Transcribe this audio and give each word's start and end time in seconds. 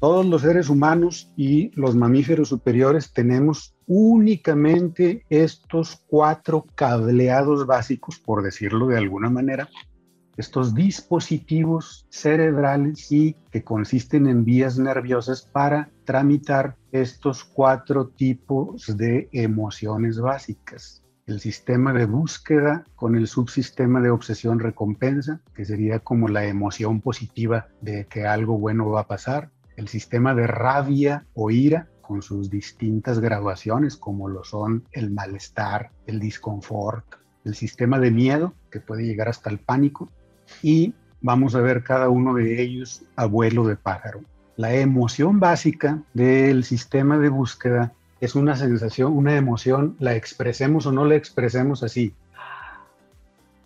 Todos 0.00 0.24
los 0.26 0.42
seres 0.42 0.68
humanos 0.68 1.32
y 1.36 1.72
los 1.74 1.96
mamíferos 1.96 2.50
superiores 2.50 3.12
tenemos 3.12 3.74
únicamente 3.88 5.24
estos 5.28 6.04
cuatro 6.06 6.66
cableados 6.76 7.66
básicos, 7.66 8.20
por 8.20 8.44
decirlo 8.44 8.86
de 8.86 8.96
alguna 8.96 9.28
manera, 9.28 9.68
estos 10.36 10.72
dispositivos 10.72 12.06
cerebrales 12.10 13.10
y 13.10 13.34
que 13.50 13.64
consisten 13.64 14.28
en 14.28 14.44
vías 14.44 14.78
nerviosas 14.78 15.42
para 15.42 15.90
tramitar 16.04 16.76
estos 16.92 17.42
cuatro 17.42 18.06
tipos 18.06 18.96
de 18.96 19.28
emociones 19.32 20.20
básicas. 20.20 21.02
El 21.26 21.40
sistema 21.40 21.92
de 21.92 22.06
búsqueda 22.06 22.84
con 22.94 23.16
el 23.16 23.26
subsistema 23.26 24.00
de 24.00 24.10
obsesión 24.10 24.60
recompensa, 24.60 25.40
que 25.54 25.64
sería 25.64 25.98
como 25.98 26.28
la 26.28 26.46
emoción 26.46 27.00
positiva 27.00 27.66
de 27.80 28.06
que 28.06 28.24
algo 28.24 28.56
bueno 28.58 28.88
va 28.90 29.00
a 29.00 29.08
pasar. 29.08 29.50
El 29.78 29.86
sistema 29.86 30.34
de 30.34 30.48
rabia 30.48 31.24
o 31.34 31.52
ira, 31.52 31.86
con 32.02 32.20
sus 32.20 32.50
distintas 32.50 33.20
graduaciones, 33.20 33.96
como 33.96 34.28
lo 34.28 34.42
son 34.42 34.82
el 34.90 35.12
malestar, 35.12 35.92
el 36.08 36.18
disconfort, 36.18 37.04
el 37.44 37.54
sistema 37.54 38.00
de 38.00 38.10
miedo, 38.10 38.54
que 38.72 38.80
puede 38.80 39.04
llegar 39.04 39.28
hasta 39.28 39.50
el 39.50 39.60
pánico, 39.60 40.08
y 40.64 40.94
vamos 41.20 41.54
a 41.54 41.60
ver 41.60 41.84
cada 41.84 42.08
uno 42.08 42.34
de 42.34 42.60
ellos 42.60 43.04
a 43.14 43.26
vuelo 43.26 43.68
de 43.68 43.76
pájaro. 43.76 44.22
La 44.56 44.74
emoción 44.74 45.38
básica 45.38 46.02
del 46.12 46.64
sistema 46.64 47.16
de 47.16 47.28
búsqueda 47.28 47.92
es 48.20 48.34
una 48.34 48.56
sensación, 48.56 49.16
una 49.16 49.36
emoción, 49.36 49.94
la 50.00 50.16
expresemos 50.16 50.86
o 50.86 50.92
no 50.92 51.04
la 51.04 51.14
expresemos 51.14 51.84
así, 51.84 52.16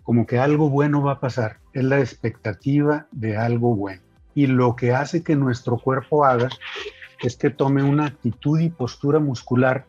como 0.03 0.27
que 0.27 0.37
algo 0.37 0.69
bueno 0.69 1.01
va 1.01 1.13
a 1.13 1.19
pasar, 1.19 1.57
es 1.73 1.83
la 1.83 1.99
expectativa 1.99 3.07
de 3.11 3.35
algo 3.35 3.75
bueno. 3.75 4.03
Y 4.35 4.47
lo 4.47 4.75
que 4.75 4.93
hace 4.93 5.23
que 5.23 5.35
nuestro 5.35 5.77
cuerpo 5.77 6.25
haga 6.25 6.49
es 7.21 7.37
que 7.37 7.49
tome 7.49 7.83
una 7.83 8.07
actitud 8.07 8.59
y 8.59 8.69
postura 8.69 9.19
muscular 9.19 9.85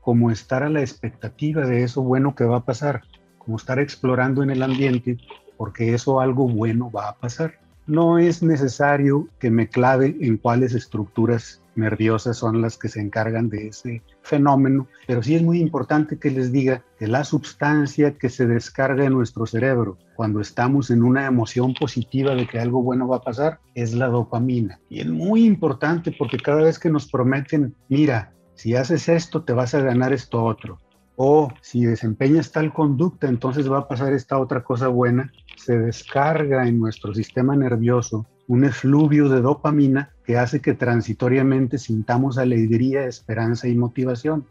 como 0.00 0.30
estar 0.30 0.62
a 0.62 0.68
la 0.68 0.80
expectativa 0.80 1.66
de 1.66 1.82
eso 1.82 2.02
bueno 2.02 2.34
que 2.34 2.44
va 2.44 2.58
a 2.58 2.64
pasar, 2.64 3.02
como 3.38 3.56
estar 3.56 3.78
explorando 3.78 4.42
en 4.42 4.50
el 4.50 4.62
ambiente 4.62 5.18
porque 5.56 5.92
eso 5.92 6.20
algo 6.20 6.48
bueno 6.48 6.90
va 6.90 7.10
a 7.10 7.16
pasar. 7.16 7.58
No 7.90 8.18
es 8.18 8.40
necesario 8.40 9.26
que 9.40 9.50
me 9.50 9.68
clave 9.68 10.16
en 10.20 10.36
cuáles 10.36 10.74
estructuras 10.74 11.60
nerviosas 11.74 12.36
son 12.36 12.62
las 12.62 12.78
que 12.78 12.88
se 12.88 13.00
encargan 13.00 13.48
de 13.48 13.66
ese 13.66 14.04
fenómeno, 14.22 14.86
pero 15.08 15.24
sí 15.24 15.34
es 15.34 15.42
muy 15.42 15.58
importante 15.58 16.16
que 16.16 16.30
les 16.30 16.52
diga 16.52 16.84
que 17.00 17.08
la 17.08 17.24
sustancia 17.24 18.16
que 18.16 18.28
se 18.28 18.46
descarga 18.46 19.06
en 19.06 19.14
nuestro 19.14 19.44
cerebro 19.44 19.98
cuando 20.14 20.40
estamos 20.40 20.92
en 20.92 21.02
una 21.02 21.26
emoción 21.26 21.74
positiva 21.74 22.36
de 22.36 22.46
que 22.46 22.60
algo 22.60 22.80
bueno 22.80 23.08
va 23.08 23.16
a 23.16 23.22
pasar 23.22 23.58
es 23.74 23.92
la 23.92 24.06
dopamina. 24.06 24.78
Y 24.88 25.00
es 25.00 25.08
muy 25.08 25.44
importante 25.44 26.14
porque 26.16 26.38
cada 26.38 26.62
vez 26.62 26.78
que 26.78 26.90
nos 26.90 27.10
prometen, 27.10 27.74
mira, 27.88 28.32
si 28.54 28.76
haces 28.76 29.08
esto 29.08 29.42
te 29.42 29.52
vas 29.52 29.74
a 29.74 29.80
ganar 29.80 30.12
esto 30.12 30.44
otro, 30.44 30.78
o 31.22 31.52
si 31.60 31.84
desempeñas 31.84 32.50
tal 32.50 32.72
conducta, 32.72 33.28
entonces 33.28 33.70
va 33.70 33.80
a 33.80 33.88
pasar 33.88 34.14
esta 34.14 34.38
otra 34.38 34.64
cosa 34.64 34.88
buena, 34.88 35.30
se 35.54 35.78
descarga 35.78 36.66
en 36.66 36.80
nuestro 36.80 37.12
sistema 37.12 37.54
nervioso 37.54 38.24
un 38.48 38.64
efluvio 38.64 39.28
de 39.28 39.42
dopamina 39.42 40.14
que 40.24 40.38
hace 40.38 40.62
que 40.62 40.72
transitoriamente 40.72 41.76
sintamos 41.76 42.38
alegría, 42.38 43.04
esperanza 43.04 43.68
y 43.68 43.74
motivación. 43.74 44.46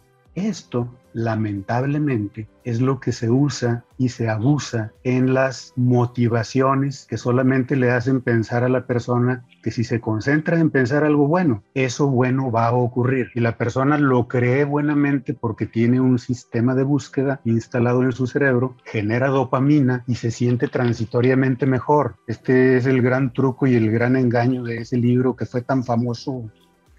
Esto, 0.47 0.87
lamentablemente, 1.11 2.47
es 2.63 2.79
lo 2.79 3.01
que 3.01 3.11
se 3.11 3.29
usa 3.29 3.83
y 3.97 4.07
se 4.07 4.29
abusa 4.29 4.93
en 5.03 5.33
las 5.33 5.73
motivaciones 5.75 7.05
que 7.09 7.17
solamente 7.17 7.75
le 7.75 7.91
hacen 7.91 8.21
pensar 8.21 8.63
a 8.63 8.69
la 8.69 8.87
persona 8.87 9.45
que 9.61 9.71
si 9.71 9.83
se 9.83 9.99
concentra 9.99 10.57
en 10.57 10.69
pensar 10.69 11.03
algo 11.03 11.27
bueno, 11.27 11.63
eso 11.73 12.07
bueno 12.07 12.51
va 12.51 12.67
a 12.67 12.73
ocurrir. 12.73 13.31
Y 13.35 13.41
la 13.41 13.57
persona 13.57 13.97
lo 13.97 14.29
cree 14.29 14.63
buenamente 14.63 15.33
porque 15.33 15.65
tiene 15.65 15.99
un 15.99 16.19
sistema 16.19 16.73
de 16.73 16.83
búsqueda 16.83 17.41
instalado 17.43 18.03
en 18.03 18.13
su 18.13 18.25
cerebro, 18.25 18.77
genera 18.85 19.27
dopamina 19.27 20.05
y 20.07 20.15
se 20.15 20.31
siente 20.31 20.69
transitoriamente 20.69 21.65
mejor. 21.65 22.15
Este 22.27 22.77
es 22.77 22.85
el 22.85 23.01
gran 23.01 23.33
truco 23.33 23.67
y 23.67 23.75
el 23.75 23.91
gran 23.91 24.15
engaño 24.15 24.63
de 24.63 24.77
ese 24.77 24.95
libro 24.95 25.35
que 25.35 25.45
fue 25.45 25.61
tan 25.63 25.83
famoso 25.83 26.49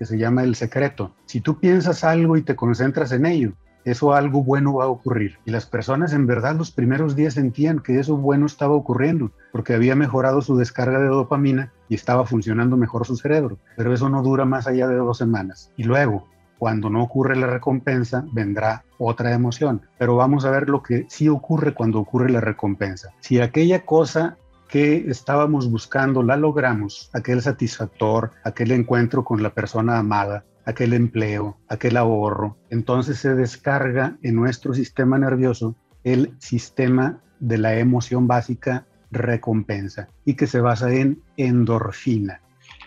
que 0.01 0.07
se 0.07 0.17
llama 0.17 0.43
El 0.45 0.55
Secreto. 0.55 1.13
Si 1.27 1.43
tú 1.43 1.61
piensas 1.61 2.05
algo 2.05 2.39
y 2.39 2.43
te 2.43 2.57
concentras 2.57 3.13
en 3.13 3.27
ello, 3.27 3.53
eso 3.85 4.15
algo 4.15 4.43
bueno 4.43 4.73
va 4.73 4.85
a 4.85 4.89
ocurrir. 4.89 5.37
Y 5.45 5.51
las 5.51 5.67
personas 5.67 6.15
en 6.15 6.27
verdad 6.27 6.57
los 6.57 6.71
primeros 6.71 7.17
días 7.17 7.35
sentían 7.35 7.81
que 7.81 8.01
eso 8.01 8.17
bueno 8.17 8.47
estaba 8.47 8.75
ocurriendo, 8.75 9.31
porque 9.53 9.75
había 9.75 9.95
mejorado 9.95 10.41
su 10.41 10.57
descarga 10.57 10.99
de 10.99 11.09
dopamina 11.09 11.71
y 11.91 11.97
estaba 11.97 12.25
funcionando 12.25 12.79
mejor 12.79 13.07
su 13.07 13.15
cerebro. 13.17 13.59
Pero 13.77 13.93
eso 13.93 14.09
no 14.09 14.23
dura 14.23 14.47
más 14.47 14.67
allá 14.67 14.89
de 14.89 14.97
dos 14.97 15.19
semanas. 15.19 15.71
Y 15.77 15.85
luego, 15.85 16.27
cuando 16.59 16.89
no 16.89 17.03
ocurre 17.03 17.37
la 17.37 17.49
recompensa, 17.49 18.25
vendrá 18.33 18.85
otra 18.97 19.35
emoción. 19.35 19.83
Pero 19.99 20.17
vamos 20.17 20.47
a 20.47 20.51
ver 20.51 20.71
lo 20.71 20.83
que 20.83 21.05
sí 21.11 21.29
ocurre 21.29 21.75
cuando 21.75 21.99
ocurre 22.01 22.31
la 22.31 22.41
recompensa. 22.41 23.11
Si 23.21 23.39
aquella 23.39 23.85
cosa 23.85 24.39
que 24.71 25.11
estábamos 25.11 25.69
buscando 25.71 26.23
la 26.23 26.37
logramos, 26.37 27.11
aquel 27.13 27.43
satisfactor, 27.43 28.31
aquel 28.45 28.71
encuentro 28.71 29.25
con 29.25 29.43
la 29.43 29.53
persona 29.53 29.99
amada, 29.99 30.45
aquel 30.65 30.93
empleo, 30.93 31.59
aquel 31.69 31.97
ahorro, 31.97 32.57
entonces 32.71 33.19
se 33.19 33.35
descarga 33.35 34.17
en 34.23 34.37
nuestro 34.37 34.73
sistema 34.73 35.19
nervioso 35.19 35.75
el 36.05 36.35
sistema 36.39 37.21
de 37.41 37.59
la 37.59 37.77
emoción 37.79 38.29
básica 38.29 38.87
recompensa 39.11 40.09
y 40.25 40.35
que 40.35 40.47
se 40.47 40.61
basa 40.61 40.93
en 40.93 41.21
endorfina. 41.37 42.41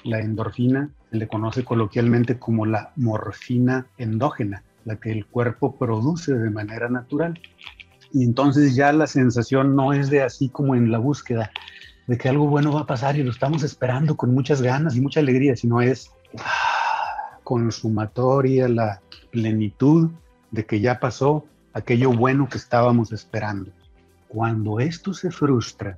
La 0.03 0.19
endorfina 0.19 0.89
se 1.11 1.17
le 1.17 1.27
conoce 1.27 1.66
coloquialmente 1.66 2.39
como 2.39 2.66
la 2.66 2.93
morfina 2.95 3.88
endógena, 3.97 4.63
la 4.85 4.95
que 4.97 5.11
el 5.11 5.25
cuerpo 5.25 5.75
produce 5.75 6.33
de 6.33 6.49
manera 6.49 6.89
natural. 6.89 7.39
Y 8.13 8.24
entonces 8.24 8.75
ya 8.75 8.94
la 8.94 9.07
sensación 9.07 9.75
no 9.75 9.91
es 9.91 10.12
de 10.12 10.22
así 10.22 10.47
como 10.47 10.75
en 10.75 10.91
la 10.91 11.00
búsqueda, 11.00 11.51
de 12.06 12.18
que 12.18 12.29
algo 12.29 12.47
bueno 12.47 12.72
va 12.72 12.81
a 12.81 12.85
pasar 12.85 13.18
y 13.18 13.24
lo 13.24 13.31
estamos 13.31 13.63
esperando 13.63 14.16
con 14.16 14.34
muchas 14.35 14.62
ganas 14.62 14.96
y 14.96 15.01
mucha 15.01 15.19
alegría, 15.19 15.56
sino 15.56 15.81
es 15.81 16.12
ah, 16.38 17.40
consumatoria, 17.44 18.68
la 18.68 19.02
plenitud 19.31 20.12
de 20.52 20.63
que 20.63 20.79
ya 20.79 21.00
pasó 21.00 21.46
aquello 21.73 22.12
bueno 22.12 22.47
que 22.47 22.59
estábamos 22.59 23.12
esperando. 23.12 23.72
Cuando 24.28 24.79
esto 24.79 25.13
se 25.16 25.31
frustra, 25.31 25.97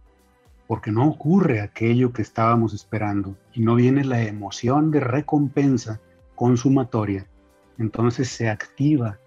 porque 0.67 0.91
no 0.91 1.09
ocurre 1.09 1.59
aquello 1.59 2.13
que 2.13 2.21
estábamos 2.21 2.73
esperando 2.73 3.35
y 3.53 3.61
no 3.61 3.75
viene 3.75 4.05
la 4.05 4.23
emoción 4.23 4.89
de 4.89 5.01
recompensa 5.01 5.99
consumatoria, 6.35 7.27
entonces 7.77 8.29
se 8.29 8.49
activa 8.49 9.19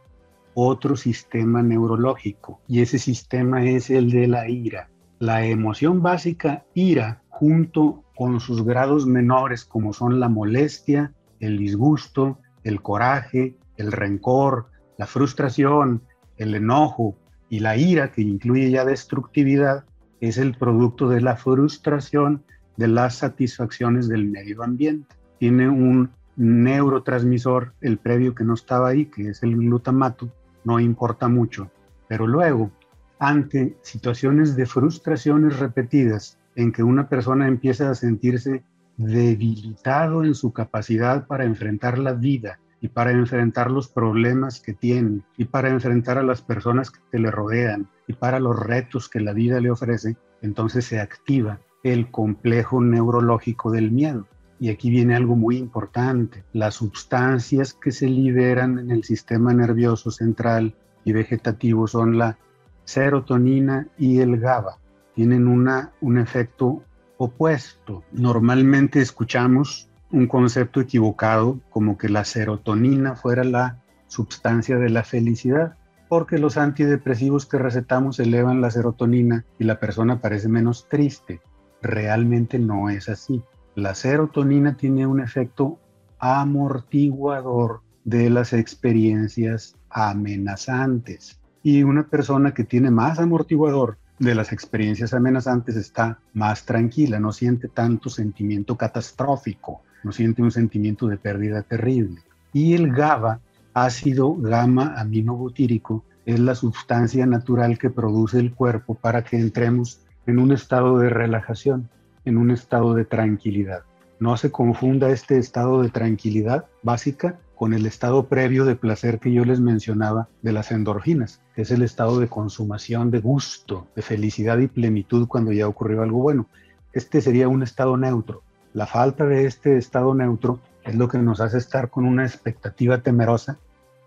otro 0.60 0.96
sistema 0.96 1.62
neurológico 1.62 2.60
y 2.66 2.80
ese 2.80 2.98
sistema 2.98 3.64
es 3.64 3.90
el 3.90 4.10
de 4.10 4.26
la 4.26 4.48
ira. 4.48 4.90
La 5.20 5.44
emoción 5.44 6.02
básica 6.02 6.64
ira 6.74 7.22
junto 7.28 8.02
con 8.16 8.40
sus 8.40 8.64
grados 8.64 9.06
menores 9.06 9.64
como 9.64 9.92
son 9.92 10.18
la 10.18 10.28
molestia, 10.28 11.12
el 11.38 11.58
disgusto, 11.58 12.40
el 12.64 12.82
coraje, 12.82 13.56
el 13.76 13.92
rencor, 13.92 14.66
la 14.96 15.06
frustración, 15.06 16.02
el 16.36 16.56
enojo 16.56 17.16
y 17.48 17.60
la 17.60 17.76
ira 17.76 18.10
que 18.10 18.22
incluye 18.22 18.68
ya 18.72 18.84
destructividad 18.84 19.84
es 20.20 20.38
el 20.38 20.56
producto 20.56 21.08
de 21.08 21.20
la 21.20 21.36
frustración 21.36 22.42
de 22.76 22.88
las 22.88 23.14
satisfacciones 23.14 24.08
del 24.08 24.24
medio 24.24 24.64
ambiente. 24.64 25.14
Tiene 25.38 25.68
un 25.68 26.10
neurotransmisor, 26.34 27.74
el 27.80 27.98
previo 27.98 28.34
que 28.34 28.42
no 28.42 28.54
estaba 28.54 28.88
ahí, 28.88 29.06
que 29.06 29.28
es 29.28 29.42
el 29.44 29.56
glutamato, 29.56 30.28
no 30.64 30.80
importa 30.80 31.28
mucho. 31.28 31.70
Pero 32.08 32.26
luego, 32.26 32.70
ante 33.18 33.76
situaciones 33.82 34.56
de 34.56 34.66
frustraciones 34.66 35.58
repetidas 35.58 36.38
en 36.54 36.72
que 36.72 36.82
una 36.82 37.08
persona 37.08 37.46
empieza 37.48 37.90
a 37.90 37.94
sentirse 37.94 38.62
debilitado 38.96 40.24
en 40.24 40.34
su 40.34 40.52
capacidad 40.52 41.26
para 41.26 41.44
enfrentar 41.44 41.98
la 41.98 42.12
vida 42.12 42.58
y 42.80 42.88
para 42.88 43.12
enfrentar 43.12 43.70
los 43.70 43.88
problemas 43.88 44.60
que 44.60 44.72
tiene 44.72 45.22
y 45.36 45.46
para 45.46 45.68
enfrentar 45.68 46.18
a 46.18 46.22
las 46.22 46.42
personas 46.42 46.90
que 46.90 47.18
le 47.18 47.30
rodean 47.30 47.88
y 48.06 48.12
para 48.12 48.40
los 48.40 48.58
retos 48.58 49.08
que 49.08 49.20
la 49.20 49.32
vida 49.32 49.60
le 49.60 49.70
ofrece, 49.70 50.16
entonces 50.42 50.84
se 50.84 51.00
activa 51.00 51.60
el 51.82 52.10
complejo 52.10 52.80
neurológico 52.80 53.70
del 53.70 53.90
miedo. 53.90 54.26
Y 54.60 54.70
aquí 54.70 54.90
viene 54.90 55.14
algo 55.14 55.36
muy 55.36 55.56
importante. 55.56 56.44
Las 56.52 56.74
sustancias 56.74 57.74
que 57.74 57.92
se 57.92 58.06
liberan 58.06 58.78
en 58.78 58.90
el 58.90 59.04
sistema 59.04 59.54
nervioso 59.54 60.10
central 60.10 60.74
y 61.04 61.12
vegetativo 61.12 61.86
son 61.86 62.18
la 62.18 62.38
serotonina 62.84 63.86
y 63.98 64.20
el 64.20 64.38
GABA. 64.38 64.78
Tienen 65.14 65.46
una, 65.46 65.92
un 66.00 66.18
efecto 66.18 66.82
opuesto. 67.18 68.04
Normalmente 68.12 69.00
escuchamos 69.00 69.88
un 70.10 70.26
concepto 70.26 70.80
equivocado 70.80 71.60
como 71.70 71.98
que 71.98 72.08
la 72.08 72.24
serotonina 72.24 73.14
fuera 73.14 73.44
la 73.44 73.82
sustancia 74.06 74.78
de 74.78 74.88
la 74.88 75.04
felicidad, 75.04 75.76
porque 76.08 76.38
los 76.38 76.56
antidepresivos 76.56 77.44
que 77.44 77.58
recetamos 77.58 78.18
elevan 78.18 78.62
la 78.62 78.70
serotonina 78.70 79.44
y 79.58 79.64
la 79.64 79.78
persona 79.78 80.20
parece 80.20 80.48
menos 80.48 80.88
triste. 80.88 81.40
Realmente 81.82 82.58
no 82.58 82.88
es 82.88 83.08
así. 83.08 83.42
La 83.78 83.94
serotonina 83.94 84.76
tiene 84.76 85.06
un 85.06 85.20
efecto 85.20 85.78
amortiguador 86.18 87.82
de 88.02 88.28
las 88.28 88.52
experiencias 88.52 89.76
amenazantes. 89.88 91.38
Y 91.62 91.84
una 91.84 92.08
persona 92.08 92.52
que 92.52 92.64
tiene 92.64 92.90
más 92.90 93.20
amortiguador 93.20 93.96
de 94.18 94.34
las 94.34 94.50
experiencias 94.50 95.14
amenazantes 95.14 95.76
está 95.76 96.18
más 96.34 96.64
tranquila, 96.64 97.20
no 97.20 97.30
siente 97.30 97.68
tanto 97.68 98.10
sentimiento 98.10 98.76
catastrófico, 98.76 99.82
no 100.02 100.10
siente 100.10 100.42
un 100.42 100.50
sentimiento 100.50 101.06
de 101.06 101.16
pérdida 101.16 101.62
terrible. 101.62 102.20
Y 102.52 102.74
el 102.74 102.92
GABA, 102.92 103.38
ácido 103.74 104.34
gamma 104.34 104.94
aminobutírico, 104.98 106.04
es 106.26 106.40
la 106.40 106.56
sustancia 106.56 107.26
natural 107.26 107.78
que 107.78 107.90
produce 107.90 108.40
el 108.40 108.54
cuerpo 108.54 108.96
para 108.96 109.22
que 109.22 109.38
entremos 109.38 110.00
en 110.26 110.40
un 110.40 110.50
estado 110.50 110.98
de 110.98 111.10
relajación, 111.10 111.88
en 112.24 112.36
un 112.36 112.50
estado 112.50 112.94
de 112.94 113.04
tranquilidad. 113.04 113.82
No 114.20 114.36
se 114.36 114.50
confunda 114.50 115.10
este 115.10 115.38
estado 115.38 115.82
de 115.82 115.90
tranquilidad 115.90 116.66
básica 116.82 117.38
con 117.54 117.74
el 117.74 117.86
estado 117.86 118.28
previo 118.28 118.64
de 118.64 118.76
placer 118.76 119.18
que 119.18 119.32
yo 119.32 119.44
les 119.44 119.60
mencionaba 119.60 120.28
de 120.42 120.52
las 120.52 120.70
endorfinas, 120.70 121.40
que 121.54 121.62
es 121.62 121.70
el 121.70 121.82
estado 121.82 122.20
de 122.20 122.28
consumación, 122.28 123.10
de 123.10 123.20
gusto, 123.20 123.86
de 123.96 124.02
felicidad 124.02 124.58
y 124.58 124.68
plenitud 124.68 125.26
cuando 125.26 125.52
ya 125.52 125.66
ocurrió 125.66 126.02
algo 126.02 126.18
bueno. 126.18 126.46
Este 126.92 127.20
sería 127.20 127.48
un 127.48 127.62
estado 127.62 127.96
neutro. 127.96 128.42
La 128.74 128.86
falta 128.86 129.24
de 129.24 129.46
este 129.46 129.76
estado 129.76 130.14
neutro 130.14 130.60
es 130.84 130.94
lo 130.94 131.08
que 131.08 131.18
nos 131.18 131.40
hace 131.40 131.58
estar 131.58 131.90
con 131.90 132.04
una 132.04 132.24
expectativa 132.24 132.98
temerosa, 132.98 133.58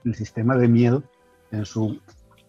el 0.06 0.16
sistema 0.16 0.56
de 0.56 0.68
miedo, 0.68 1.04
en 1.52 1.66
su 1.66 2.00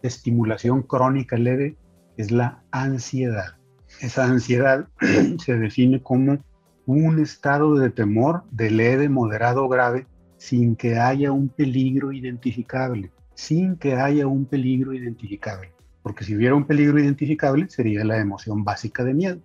estimulación 0.03 0.83
crónica 0.83 1.37
leve 1.37 1.77
es 2.17 2.31
la 2.31 2.63
ansiedad. 2.71 3.57
Esa 4.03 4.25
ansiedad 4.25 4.89
se 5.39 5.57
define 5.57 6.03
como 6.03 6.39
un 6.87 7.21
estado 7.21 7.77
de 7.77 7.89
temor 7.89 8.43
de 8.51 8.69
leve, 8.69 9.09
moderado 9.09 9.65
o 9.65 9.69
grave 9.69 10.09
sin 10.39 10.75
que 10.75 10.99
haya 10.99 11.31
un 11.31 11.49
peligro 11.49 12.11
identificable, 12.11 13.13
sin 13.35 13.77
que 13.77 13.95
haya 13.95 14.27
un 14.27 14.45
peligro 14.45 14.93
identificable. 14.93 15.71
Porque 16.03 16.25
si 16.25 16.35
hubiera 16.35 16.57
un 16.57 16.65
peligro 16.65 16.99
identificable 16.99 17.69
sería 17.69 18.05
la 18.05 18.19
emoción 18.19 18.65
básica 18.65 19.05
de 19.05 19.15
miedo. 19.15 19.41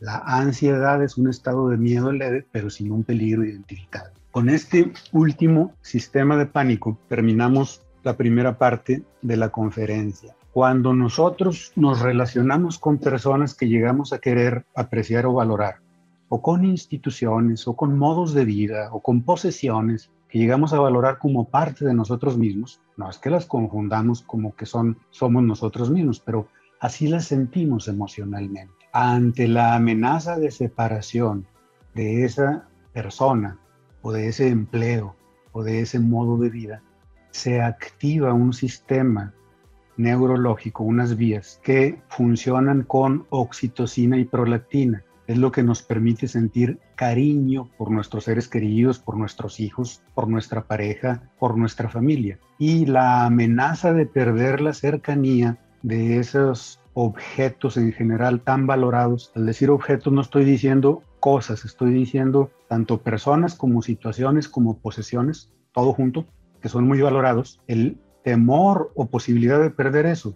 La 0.00 0.18
ansiedad 0.18 1.02
es 1.02 1.16
un 1.16 1.30
estado 1.30 1.70
de 1.70 1.78
miedo 1.78 2.12
leve, 2.12 2.46
pero 2.52 2.68
sin 2.68 2.92
un 2.92 3.04
peligro 3.04 3.42
identificable. 3.42 4.12
Con 4.32 4.50
este 4.50 4.92
último 5.12 5.72
sistema 5.80 6.36
de 6.36 6.44
pánico 6.44 6.98
terminamos 7.08 7.80
la 8.02 8.18
primera 8.18 8.58
parte 8.58 9.02
de 9.22 9.36
la 9.38 9.48
conferencia. 9.48 10.36
Cuando 10.54 10.94
nosotros 10.94 11.72
nos 11.74 11.98
relacionamos 11.98 12.78
con 12.78 12.98
personas 12.98 13.56
que 13.56 13.66
llegamos 13.66 14.12
a 14.12 14.20
querer 14.20 14.64
apreciar 14.76 15.26
o 15.26 15.32
valorar, 15.32 15.80
o 16.28 16.40
con 16.42 16.64
instituciones, 16.64 17.66
o 17.66 17.74
con 17.74 17.98
modos 17.98 18.34
de 18.34 18.44
vida, 18.44 18.88
o 18.92 19.02
con 19.02 19.22
posesiones 19.22 20.12
que 20.28 20.38
llegamos 20.38 20.72
a 20.72 20.78
valorar 20.78 21.18
como 21.18 21.48
parte 21.48 21.84
de 21.84 21.92
nosotros 21.92 22.38
mismos, 22.38 22.80
no 22.96 23.10
es 23.10 23.18
que 23.18 23.30
las 23.30 23.46
confundamos 23.46 24.22
como 24.22 24.54
que 24.54 24.64
son, 24.64 24.96
somos 25.10 25.42
nosotros 25.42 25.90
mismos, 25.90 26.20
pero 26.20 26.46
así 26.78 27.08
las 27.08 27.24
sentimos 27.24 27.88
emocionalmente. 27.88 28.72
Ante 28.92 29.48
la 29.48 29.74
amenaza 29.74 30.38
de 30.38 30.52
separación 30.52 31.48
de 31.96 32.24
esa 32.24 32.68
persona, 32.92 33.58
o 34.02 34.12
de 34.12 34.28
ese 34.28 34.50
empleo, 34.50 35.16
o 35.50 35.64
de 35.64 35.80
ese 35.80 35.98
modo 35.98 36.36
de 36.36 36.48
vida, 36.48 36.80
se 37.32 37.60
activa 37.60 38.32
un 38.32 38.52
sistema 38.52 39.34
neurológico, 39.96 40.84
unas 40.84 41.16
vías 41.16 41.60
que 41.62 42.00
funcionan 42.08 42.82
con 42.82 43.26
oxitocina 43.30 44.18
y 44.18 44.24
prolactina. 44.24 45.04
Es 45.26 45.38
lo 45.38 45.52
que 45.52 45.62
nos 45.62 45.82
permite 45.82 46.28
sentir 46.28 46.78
cariño 46.96 47.70
por 47.78 47.90
nuestros 47.90 48.24
seres 48.24 48.48
queridos, 48.48 48.98
por 48.98 49.16
nuestros 49.16 49.58
hijos, 49.58 50.02
por 50.14 50.28
nuestra 50.28 50.64
pareja, 50.64 51.30
por 51.38 51.56
nuestra 51.56 51.88
familia. 51.88 52.38
Y 52.58 52.86
la 52.86 53.24
amenaza 53.24 53.92
de 53.94 54.04
perder 54.04 54.60
la 54.60 54.74
cercanía 54.74 55.58
de 55.82 56.18
esos 56.18 56.80
objetos 56.94 57.76
en 57.76 57.92
general 57.92 58.40
tan 58.40 58.66
valorados. 58.66 59.32
Al 59.34 59.46
decir 59.46 59.70
objetos 59.70 60.12
no 60.12 60.20
estoy 60.20 60.44
diciendo 60.44 61.02
cosas, 61.20 61.64
estoy 61.64 61.92
diciendo 61.92 62.50
tanto 62.68 63.02
personas 63.02 63.54
como 63.54 63.82
situaciones 63.82 64.48
como 64.48 64.78
posesiones, 64.78 65.50
todo 65.72 65.92
junto, 65.92 66.26
que 66.60 66.68
son 66.68 66.86
muy 66.86 67.00
valorados, 67.00 67.60
el 67.66 67.98
temor 68.24 68.90
o 68.96 69.06
posibilidad 69.06 69.60
de 69.60 69.70
perder 69.70 70.06
eso 70.06 70.34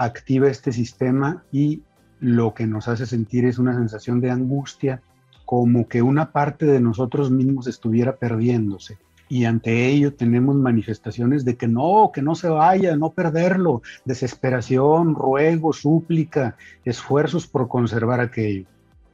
activa 0.00 0.48
este 0.48 0.72
sistema 0.72 1.44
y 1.52 1.82
lo 2.20 2.54
que 2.54 2.66
nos 2.66 2.88
hace 2.88 3.04
sentir 3.04 3.44
es 3.44 3.58
una 3.58 3.74
sensación 3.74 4.20
de 4.20 4.30
angustia, 4.30 5.02
como 5.44 5.88
que 5.88 6.00
una 6.00 6.32
parte 6.32 6.64
de 6.64 6.80
nosotros 6.80 7.30
mismos 7.30 7.66
estuviera 7.66 8.16
perdiéndose. 8.16 8.96
Y 9.28 9.44
ante 9.44 9.88
ello 9.88 10.14
tenemos 10.14 10.56
manifestaciones 10.56 11.44
de 11.44 11.56
que 11.56 11.68
no, 11.68 12.10
que 12.14 12.22
no 12.22 12.34
se 12.34 12.48
vaya, 12.48 12.96
no 12.96 13.10
perderlo, 13.10 13.82
desesperación, 14.06 15.14
ruego, 15.14 15.74
súplica, 15.74 16.56
esfuerzos 16.84 17.46
por 17.46 17.68
conservar 17.68 18.20
aquello. 18.20 18.64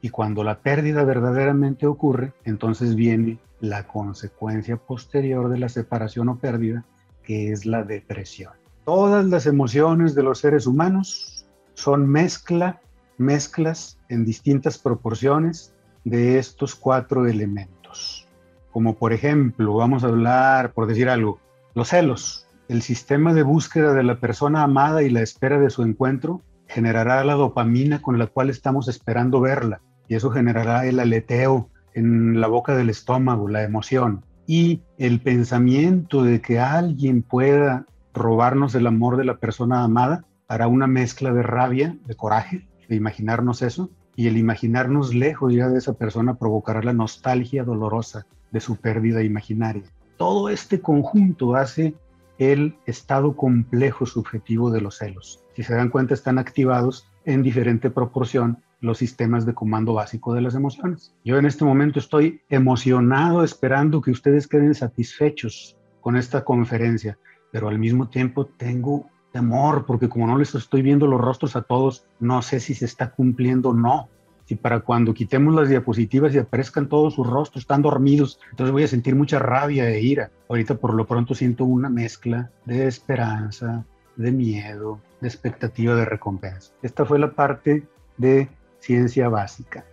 Y 0.01 0.09
cuando 0.09 0.43
la 0.43 0.59
pérdida 0.59 1.03
verdaderamente 1.03 1.85
ocurre, 1.85 2.31
entonces 2.45 2.95
viene 2.95 3.39
la 3.59 3.83
consecuencia 3.83 4.77
posterior 4.77 5.49
de 5.49 5.59
la 5.59 5.69
separación 5.69 6.29
o 6.29 6.37
pérdida, 6.37 6.85
que 7.27 7.51
es 7.51 7.65
la 7.65 7.83
depresión. 7.83 8.53
Todas 8.85 9.25
las 9.25 9.45
emociones 9.47 10.15
de 10.15 10.23
los 10.23 10.39
seres 10.39 10.65
humanos 10.65 11.45
son 11.73 12.07
mezcla, 12.07 12.79
mezclas 13.17 13.99
en 14.07 14.23
distintas 14.23 14.77
proporciones 14.77 15.75
de 16.05 16.39
estos 16.39 16.73
cuatro 16.73 17.27
elementos. 17.27 18.29
Como 18.71 18.95
por 18.95 19.11
ejemplo, 19.11 19.75
vamos 19.75 20.05
a 20.05 20.07
hablar, 20.07 20.71
por 20.71 20.87
decir 20.87 21.09
algo, 21.09 21.41
los 21.75 21.89
celos. 21.89 22.47
El 22.69 22.81
sistema 22.81 23.33
de 23.33 23.43
búsqueda 23.43 23.93
de 23.93 24.03
la 24.03 24.21
persona 24.21 24.63
amada 24.63 25.03
y 25.03 25.09
la 25.09 25.21
espera 25.21 25.59
de 25.59 25.69
su 25.69 25.83
encuentro 25.83 26.41
generará 26.67 27.25
la 27.25 27.33
dopamina 27.33 28.01
con 28.01 28.17
la 28.17 28.27
cual 28.27 28.49
estamos 28.49 28.87
esperando 28.87 29.41
verla 29.41 29.81
y 30.07 30.15
eso 30.15 30.31
generará 30.31 30.85
el 30.85 31.01
aleteo 31.01 31.69
en 31.93 32.39
la 32.39 32.47
boca 32.47 32.73
del 32.73 32.89
estómago, 32.89 33.49
la 33.49 33.63
emoción. 33.63 34.23
Y 34.47 34.81
el 34.97 35.19
pensamiento 35.21 36.23
de 36.23 36.41
que 36.41 36.59
alguien 36.59 37.21
pueda 37.21 37.85
robarnos 38.13 38.73
el 38.75 38.87
amor 38.87 39.17
de 39.17 39.25
la 39.25 39.37
persona 39.37 39.83
amada 39.83 40.25
hará 40.47 40.67
una 40.69 40.87
mezcla 40.87 41.33
de 41.33 41.43
rabia, 41.43 41.97
de 42.05 42.15
coraje, 42.15 42.65
de 42.87 42.95
imaginarnos 42.95 43.61
eso. 43.61 43.91
Y 44.15 44.27
el 44.27 44.37
imaginarnos 44.37 45.13
lejos 45.13 45.53
ya 45.53 45.67
de 45.67 45.77
esa 45.77 45.93
persona 45.93 46.35
provocará 46.35 46.81
la 46.81 46.93
nostalgia 46.93 47.63
dolorosa 47.63 48.25
de 48.51 48.61
su 48.61 48.77
pérdida 48.77 49.21
imaginaria. 49.21 49.83
Todo 50.15 50.49
este 50.49 50.81
conjunto 50.81 51.55
hace 51.55 51.93
el 52.39 52.77
estado 52.85 53.35
complejo 53.35 54.05
subjetivo 54.05 54.71
de 54.71 54.81
los 54.81 54.97
celos. 54.97 55.43
Si 55.55 55.63
se 55.63 55.75
dan 55.75 55.89
cuenta, 55.89 56.13
están 56.13 56.39
activados 56.39 57.07
en 57.25 57.43
diferente 57.43 57.89
proporción 57.89 58.63
los 58.79 58.97
sistemas 58.97 59.45
de 59.45 59.53
comando 59.53 59.93
básico 59.93 60.33
de 60.33 60.41
las 60.41 60.55
emociones. 60.55 61.13
Yo 61.23 61.37
en 61.37 61.45
este 61.45 61.65
momento 61.65 61.99
estoy 61.99 62.41
emocionado 62.49 63.43
esperando 63.43 64.01
que 64.01 64.11
ustedes 64.11 64.47
queden 64.47 64.75
satisfechos 64.75 65.77
con 66.01 66.15
esta 66.15 66.43
conferencia, 66.43 67.17
pero 67.51 67.69
al 67.69 67.79
mismo 67.79 68.09
tiempo 68.09 68.45
tengo 68.45 69.07
temor 69.31 69.85
porque 69.85 70.09
como 70.09 70.27
no 70.27 70.37
les 70.37 70.53
estoy 70.55 70.81
viendo 70.81 71.07
los 71.07 71.21
rostros 71.21 71.55
a 71.55 71.61
todos, 71.61 72.05
no 72.19 72.41
sé 72.41 72.59
si 72.59 72.73
se 72.73 72.85
está 72.85 73.11
cumpliendo 73.11 73.69
o 73.69 73.73
no. 73.73 74.09
Si 74.45 74.55
para 74.55 74.79
cuando 74.79 75.13
quitemos 75.13 75.53
las 75.53 75.67
diapositivas 75.67 76.33
y 76.33 76.37
aparezcan 76.37 76.87
todos 76.87 77.15
sus 77.15 77.27
rostros, 77.27 77.63
están 77.63 77.81
dormidos, 77.81 78.39
entonces 78.51 78.71
voy 78.71 78.83
a 78.83 78.87
sentir 78.87 79.13
mucha 79.13 79.39
rabia 79.39 79.89
e 79.89 79.99
ira. 79.99 80.31
Ahorita 80.47 80.75
por 80.75 80.93
lo 80.93 81.05
pronto 81.05 81.35
siento 81.35 81.65
una 81.65 81.89
mezcla 81.89 82.49
de 82.63 82.87
esperanza, 82.87 83.85
de 84.15 84.31
miedo, 84.31 85.01
de 85.19 85.27
expectativa 85.27 85.95
de 85.95 86.05
recompensa. 86.05 86.71
Esta 86.81 87.05
fue 87.05 87.19
la 87.19 87.31
parte 87.31 87.85
de 88.15 88.47
ciencia 88.87 89.27
básica. 89.27 89.83